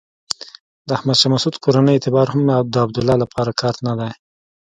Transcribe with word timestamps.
د 0.87 0.89
احمد 0.97 1.17
شاه 1.21 1.31
مسعود 1.33 1.55
کورنۍ 1.63 1.93
اعتبار 1.95 2.27
هم 2.33 2.41
د 2.73 2.75
عبدالله 2.85 3.15
لپاره 3.23 3.57
کارت 3.61 3.77
نه 3.87 3.93
دی. 3.99 4.11